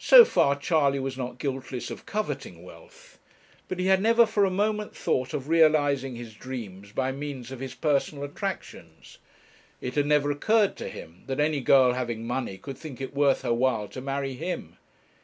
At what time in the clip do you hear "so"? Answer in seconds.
0.00-0.24